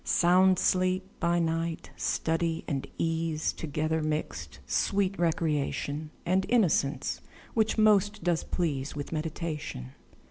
Sound 0.03 0.57
sleep 0.57 1.07
by 1.19 1.37
night; 1.37 1.91
study 1.95 2.65
and 2.67 2.87
ease 2.97 3.53
Together 3.53 4.01
mixed; 4.01 4.57
sweet 4.65 5.13
recreation, 5.19 6.09
And 6.25 6.43
innocence, 6.49 7.21
which 7.53 7.77
most 7.77 8.23
does 8.23 8.43
please 8.43 8.95
With 8.95 9.11
meditation. 9.11 9.91